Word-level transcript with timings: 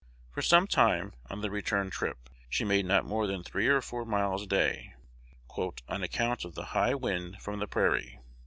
For 0.31 0.41
some 0.41 0.65
time, 0.65 1.13
on 1.29 1.41
the 1.41 1.51
return 1.51 1.91
trip, 1.91 2.27
she 2.49 2.63
made 2.65 2.87
not 2.87 3.05
more 3.05 3.27
than 3.27 3.43
three 3.43 3.67
or 3.67 3.81
four 3.81 4.03
miles 4.03 4.41
a 4.41 4.47
day, 4.47 4.95
"on 5.59 6.01
account 6.01 6.43
of 6.43 6.55
the 6.55 6.65
high 6.73 6.95
wind 6.95 7.39
from 7.39 7.59
the 7.59 7.67
prairie." 7.67 8.19